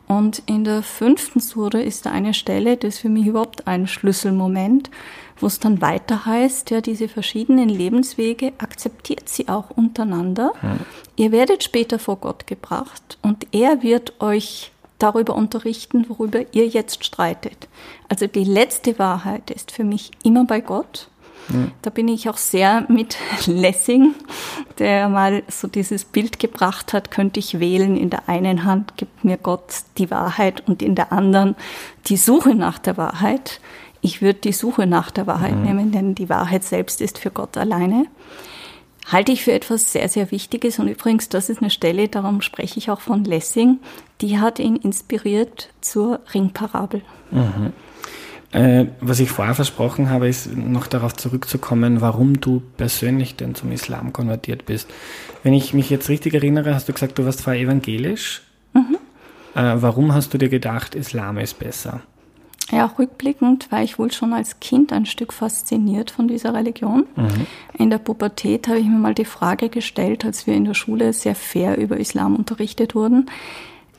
[0.07, 3.87] Und in der fünften Sure ist da eine Stelle, das ist für mich überhaupt ein
[3.87, 4.91] Schlüsselmoment,
[5.39, 10.53] wo es dann weiter heißt, ja, diese verschiedenen Lebenswege akzeptiert sie auch untereinander.
[10.63, 10.77] Ja.
[11.17, 17.03] Ihr werdet später vor Gott gebracht und er wird euch darüber unterrichten, worüber ihr jetzt
[17.05, 17.69] streitet.
[18.09, 21.09] Also die letzte Wahrheit ist für mich immer bei Gott
[21.83, 24.15] da bin ich auch sehr mit Lessing,
[24.79, 29.25] der mal so dieses Bild gebracht hat, könnte ich wählen, in der einen Hand gibt
[29.25, 31.55] mir Gott die Wahrheit und in der anderen
[32.07, 33.61] die Suche nach der Wahrheit.
[34.01, 35.63] Ich würde die Suche nach der Wahrheit mhm.
[35.63, 38.07] nehmen, denn die Wahrheit selbst ist für Gott alleine.
[39.11, 40.79] Halte ich für etwas sehr, sehr Wichtiges.
[40.79, 43.81] Und übrigens, das ist eine Stelle, darum spreche ich auch von Lessing,
[44.21, 47.03] die hat ihn inspiriert zur Ringparabel.
[47.31, 47.73] Mhm.
[48.55, 53.73] Äh, was ich vorher versprochen habe, ist noch darauf zurückzukommen, warum du persönlich denn zum
[53.73, 54.89] Islam konvertiert bist.
[55.43, 58.43] Wenn ich mich jetzt richtig erinnere, hast du gesagt, du warst vorher evangelisch.
[58.73, 58.97] Mhm.
[59.57, 62.03] Äh, warum hast du dir gedacht, Islam ist besser?
[62.71, 67.07] Ja, rückblickend war ich wohl schon als Kind ein Stück fasziniert von dieser Religion.
[67.17, 67.47] Mhm.
[67.77, 71.13] In der Pubertät habe ich mir mal die Frage gestellt, als wir in der Schule
[71.13, 73.27] sehr fair über Islam unterrichtet wurden,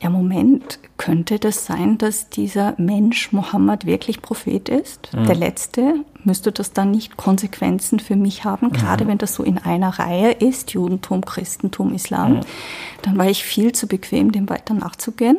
[0.01, 5.13] ja, Moment, könnte das sein, dass dieser Mensch Mohammed wirklich Prophet ist?
[5.13, 5.25] Mhm.
[5.25, 6.05] Der letzte?
[6.23, 8.71] Müsste das dann nicht Konsequenzen für mich haben?
[8.71, 9.09] Gerade mhm.
[9.09, 12.39] wenn das so in einer Reihe ist, Judentum, Christentum, Islam, mhm.
[13.01, 15.37] dann war ich viel zu bequem, dem weiter nachzugehen.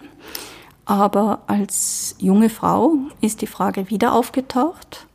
[0.84, 5.05] Aber als junge Frau ist die Frage wieder aufgetaucht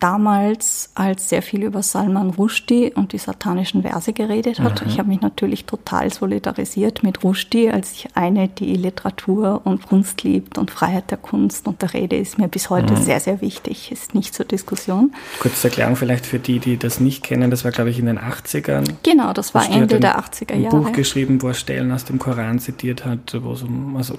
[0.00, 4.82] damals, als sehr viel über Salman Rushdie und die satanischen Verse geredet hat.
[4.82, 4.88] Mhm.
[4.88, 10.22] Ich habe mich natürlich total solidarisiert mit Rushdie, als ich eine, die Literatur und Kunst
[10.22, 13.02] liebt und Freiheit der Kunst und der Rede ist mir bis heute mhm.
[13.02, 15.12] sehr, sehr wichtig, ist nicht zur Diskussion.
[15.40, 18.18] Kurze Erklärung vielleicht für die, die das nicht kennen, das war glaube ich in den
[18.18, 18.84] 80ern.
[19.02, 20.76] Genau, das war Ende der 80er Jahre.
[20.76, 24.18] Ein Buch geschrieben, wo er Stellen aus dem Koran zitiert hat, wo es um, also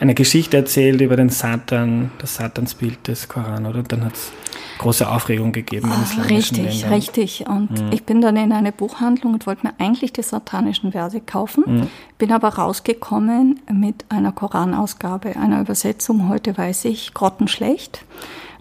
[0.00, 3.80] eine Geschichte erzählt über den Satan, das Satansbild des Koran, oder?
[3.80, 4.32] Und dann hat es
[4.78, 6.92] große Aufregung gegeben in islamischen Richtig, Ländern.
[6.92, 7.46] richtig.
[7.46, 7.92] Und mhm.
[7.92, 11.90] ich bin dann in eine Buchhandlung und wollte mir eigentlich die satanischen Verse kaufen, mhm.
[12.18, 16.28] bin aber rausgekommen mit einer Koranausgabe, einer Übersetzung.
[16.28, 18.04] Heute weiß ich, grottenschlecht.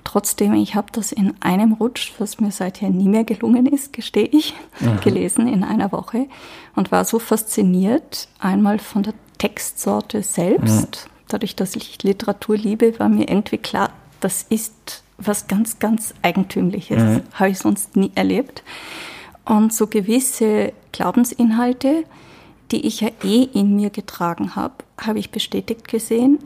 [0.03, 4.25] Trotzdem, ich habe das in einem Rutsch, was mir seither nie mehr gelungen ist, gestehe
[4.25, 4.99] ich, mhm.
[5.01, 6.27] gelesen in einer Woche
[6.75, 11.05] und war so fasziniert, einmal von der Textsorte selbst.
[11.05, 11.11] Mhm.
[11.27, 17.01] Dadurch, dass ich Literatur liebe, war mir irgendwie klar, das ist was ganz, ganz Eigentümliches.
[17.01, 17.21] Mhm.
[17.33, 18.63] Habe ich sonst nie erlebt.
[19.45, 22.03] Und so gewisse Glaubensinhalte,
[22.71, 26.39] die ich ja eh in mir getragen habe, habe ich bestätigt gesehen,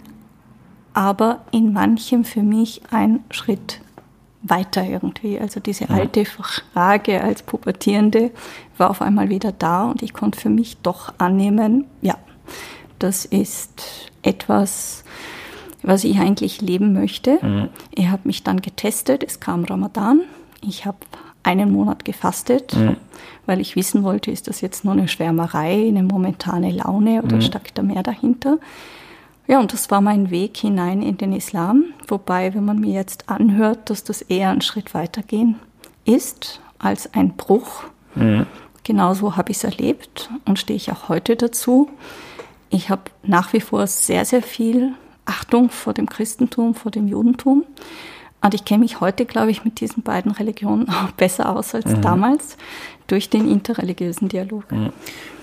[0.93, 3.81] aber in manchem für mich ein Schritt
[4.43, 5.39] weiter irgendwie.
[5.39, 8.31] Also diese alte Frage als Pubertierende
[8.77, 12.17] war auf einmal wieder da und ich konnte für mich doch annehmen, ja,
[12.99, 15.03] das ist etwas,
[15.84, 17.39] was ich eigentlich leben möchte.
[17.41, 17.69] Mhm.
[17.91, 20.22] Ich habe mich dann getestet, es kam Ramadan.
[20.62, 20.98] Ich habe
[21.43, 22.96] einen Monat gefastet, mhm.
[23.46, 27.41] weil ich wissen wollte, ist das jetzt nur eine Schwärmerei, eine momentane Laune oder mhm.
[27.41, 28.58] steckt da mehr dahinter?
[29.46, 33.30] Ja, und das war mein Weg hinein in den Islam, wobei, wenn man mir jetzt
[33.30, 35.58] anhört, dass das eher ein Schritt weitergehen
[36.06, 37.84] ist als ein Bruch.
[38.15, 38.46] Mhm.
[38.86, 41.89] Genauso habe ich es erlebt und stehe ich auch heute dazu.
[42.69, 44.93] Ich habe nach wie vor sehr, sehr viel
[45.25, 47.63] Achtung vor dem Christentum, vor dem Judentum.
[48.43, 51.86] Und ich kenne mich heute, glaube ich, mit diesen beiden Religionen auch besser aus als
[51.86, 52.01] mhm.
[52.01, 52.57] damals
[53.07, 54.69] durch den interreligiösen Dialog.
[54.69, 54.91] Mhm.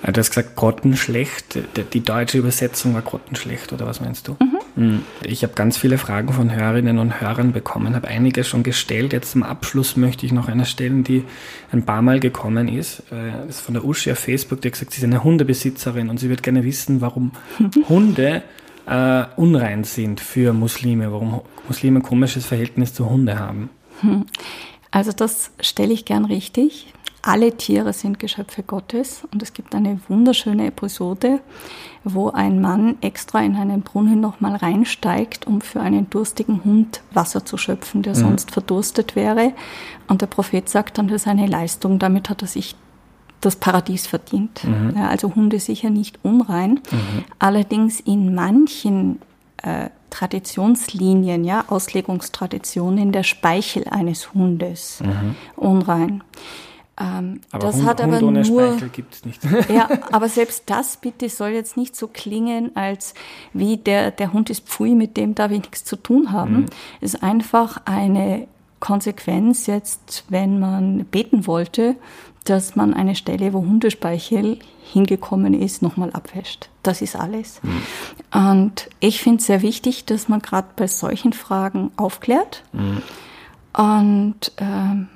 [0.02, 1.58] Du hast gesagt, grottenschlecht.
[1.94, 4.36] Die deutsche Übersetzung war grottenschlecht, oder was meinst du?
[4.38, 4.58] Mhm.
[4.76, 5.02] mhm.
[5.24, 9.14] Ich habe ganz viele Fragen von Hörerinnen und Hörern bekommen, habe einige schon gestellt.
[9.14, 11.24] Jetzt zum Abschluss möchte ich noch eine stellen, die
[11.72, 13.00] ein paar Mal gekommen ist.
[13.10, 16.10] Äh, das ist von der Uschi auf Facebook, die hat gesagt, sie ist eine Hundebesitzerin
[16.10, 17.32] und sie wird gerne wissen, warum
[17.88, 18.42] Hunde
[18.86, 23.70] äh, unrein sind für Muslime, warum Muslime ein komisches Verhältnis zu Hunde haben.
[24.00, 24.26] Hm.
[24.90, 26.92] Also das stelle ich gern richtig.
[27.22, 31.40] Alle Tiere sind Geschöpfe Gottes und es gibt eine wunderschöne Episode,
[32.02, 37.44] wo ein Mann extra in einen Brunnen nochmal reinsteigt, um für einen durstigen Hund Wasser
[37.44, 38.20] zu schöpfen, der mhm.
[38.20, 39.52] sonst verdurstet wäre.
[40.08, 42.74] Und der Prophet sagt dann, das ist eine Leistung, damit hat er sich
[43.40, 44.64] das Paradies verdient.
[44.64, 44.94] Mhm.
[44.96, 46.80] Ja, also Hunde sicher nicht unrein.
[46.90, 47.24] Mhm.
[47.38, 49.20] Allerdings in manchen
[49.62, 55.36] äh, Traditionslinien, ja, Auslegungstraditionen, der Speichel eines Hundes mhm.
[55.56, 56.22] unrein.
[57.00, 59.40] Ähm, aber das Hund, hat aber Hund ohne nur, Speichel gibt's nicht.
[59.70, 63.14] ja, aber selbst das bitte soll jetzt nicht so klingen, als
[63.54, 66.52] wie der, der Hund ist Pfui, mit dem darf ich nichts zu tun haben.
[66.52, 66.66] Mhm.
[67.00, 68.48] Es ist einfach eine
[68.80, 71.96] Konsequenz jetzt, wenn man beten wollte,
[72.44, 74.58] dass man eine Stelle, wo Hundespeichel
[74.92, 76.68] hingekommen ist, nochmal abwäscht.
[76.82, 77.60] Das ist alles.
[77.62, 77.82] Mhm.
[78.32, 82.62] Und ich finde es sehr wichtig, dass man gerade bei solchen Fragen aufklärt.
[82.72, 83.02] Mhm.
[83.72, 85.08] Und ähm,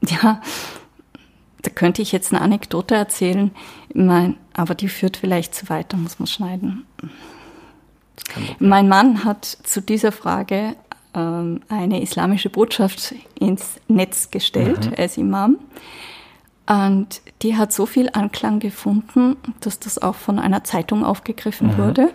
[0.08, 0.40] ja,
[1.62, 3.52] da könnte ich jetzt eine Anekdote erzählen,
[3.94, 6.86] mein, aber die führt vielleicht zu weit, da muss man schneiden.
[8.58, 10.76] Mein Mann hat zu dieser Frage
[11.14, 14.94] ähm, eine islamische Botschaft ins Netz gestellt, mhm.
[14.96, 15.58] als Imam.
[16.66, 21.78] Und die hat so viel Anklang gefunden, dass das auch von einer Zeitung aufgegriffen mhm.
[21.78, 22.08] wurde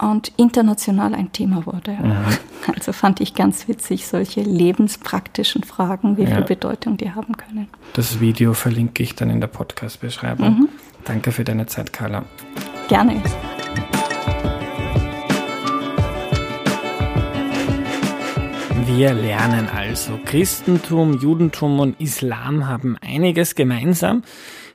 [0.00, 1.92] und international ein Thema wurde.
[1.92, 2.24] Mhm.
[2.74, 6.36] Also fand ich ganz witzig, solche lebenspraktischen Fragen, wie ja.
[6.36, 7.68] viel Bedeutung die haben können.
[7.92, 10.60] Das Video verlinke ich dann in der Podcast-Beschreibung.
[10.60, 10.68] Mhm.
[11.04, 12.24] Danke für deine Zeit, Carla.
[12.88, 13.20] Gerne.
[18.96, 24.22] Wir lernen also, Christentum, Judentum und Islam haben einiges gemeinsam.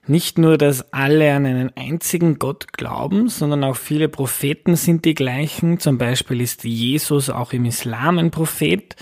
[0.07, 5.13] Nicht nur, dass alle an einen einzigen Gott glauben, sondern auch viele Propheten sind die
[5.13, 5.79] gleichen.
[5.79, 8.97] Zum Beispiel ist Jesus auch im Islam ein Prophet,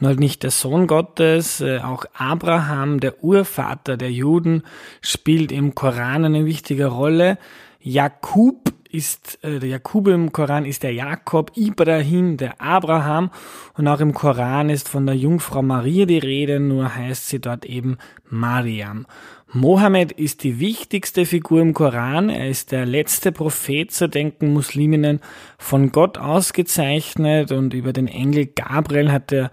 [0.00, 1.60] nur halt nicht der Sohn Gottes.
[1.60, 4.62] Äh, auch Abraham, der Urvater der Juden,
[5.02, 7.36] spielt im Koran eine wichtige Rolle.
[7.80, 13.30] Jakub ist, äh, der Jakub im Koran ist der Jakob, Ibrahim der Abraham
[13.76, 17.64] und auch im Koran ist von der Jungfrau Maria die Rede, nur heißt sie dort
[17.64, 17.98] eben
[18.30, 19.06] Mariam.
[19.52, 22.28] Mohammed ist die wichtigste Figur im Koran.
[22.28, 25.20] Er ist der letzte Prophet, so denken Musliminnen,
[25.58, 29.50] von Gott ausgezeichnet und über den Engel Gabriel hat er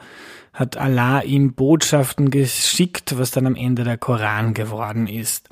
[0.54, 5.48] hat Allah ihm Botschaften geschickt, was dann am Ende der Koran geworden ist.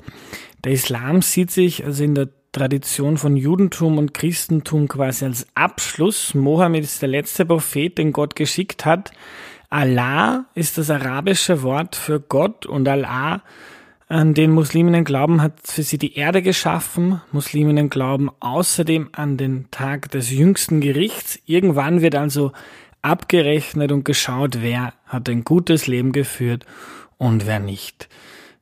[0.62, 6.34] Der Islam sieht sich also in der Tradition von Judentum und Christentum quasi als Abschluss.
[6.34, 9.12] Mohammed ist der letzte Prophet, den Gott geschickt hat.
[9.68, 13.42] Allah ist das arabische Wort für Gott und Allah
[14.08, 17.20] an den Musliminnen glauben, hat für sie die Erde geschaffen.
[17.30, 21.38] Musliminnen glauben außerdem an den Tag des jüngsten Gerichts.
[21.46, 22.50] Irgendwann wird also
[23.02, 26.66] abgerechnet und geschaut, wer hat ein gutes Leben geführt
[27.18, 28.08] und wer nicht.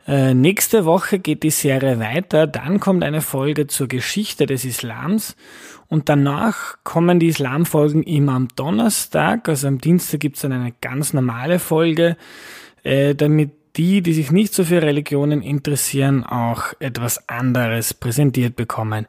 [0.08, 5.36] Äh, nächste Woche geht die Serie weiter, dann kommt eine Folge zur Geschichte des Islams
[5.86, 11.12] und danach kommen die Islamfolgen immer am Donnerstag, also am Dienstag gibt's dann eine ganz
[11.12, 12.16] normale Folge,
[12.84, 19.06] äh, damit die, die sich nicht so für Religionen interessieren, auch etwas anderes präsentiert bekommen.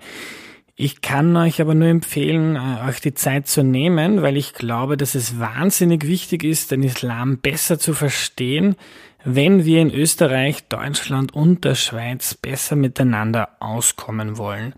[0.76, 4.97] Ich kann euch aber nur empfehlen, äh, euch die Zeit zu nehmen, weil ich glaube,
[4.97, 8.76] dass es wahnsinnig wichtig ist, den Islam besser zu verstehen.
[9.24, 14.74] Wenn wir in Österreich, Deutschland und der Schweiz besser miteinander auskommen wollen.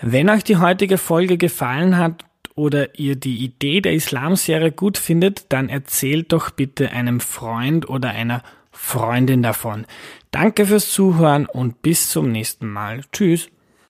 [0.00, 5.52] Wenn euch die heutige Folge gefallen hat oder ihr die Idee der Islamserie gut findet,
[5.52, 9.86] dann erzählt doch bitte einem Freund oder einer Freundin davon.
[10.30, 13.02] Danke fürs Zuhören und bis zum nächsten Mal.
[13.12, 13.48] Tschüss.